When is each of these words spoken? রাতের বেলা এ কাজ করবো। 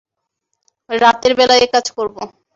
রাতের 0.89 1.33
বেলা 1.39 1.55
এ 1.55 1.67
কাজ 1.73 1.85
করবো। 1.97 2.21